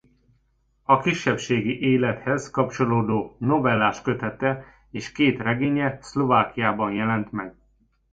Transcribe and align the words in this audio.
A 0.83 0.99
kisebbségi 0.99 1.79
élethez 1.79 2.49
kapcsolódó 2.49 3.35
novelláskötete 3.39 4.65
és 4.91 5.11
két 5.11 5.39
regénye 5.41 5.97
Szlovákiában 6.01 6.93
jelent 6.93 7.31
meg. 7.31 7.55